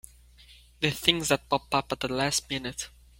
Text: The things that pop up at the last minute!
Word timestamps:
The 0.79 0.89
things 0.89 1.27
that 1.27 1.47
pop 1.47 1.75
up 1.75 1.91
at 1.91 1.99
the 1.99 2.07
last 2.11 2.49
minute! 2.49 2.89